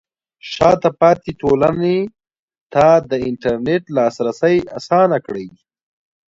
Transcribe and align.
شاته 0.51 0.89
پاتې 0.99 1.31
ټولنې 1.41 1.97
ته 2.73 2.85
د 3.09 3.11
انټرنیټ 3.29 3.83
لاسرسی 3.97 4.55
اسانه 4.77 5.17
کړئ. 5.25 5.47